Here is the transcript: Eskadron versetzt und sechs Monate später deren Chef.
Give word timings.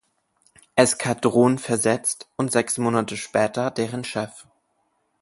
Eskadron 0.75 1.59
versetzt 1.59 2.27
und 2.35 2.51
sechs 2.51 2.79
Monate 2.79 3.15
später 3.17 3.69
deren 3.69 4.03
Chef. 4.03 4.47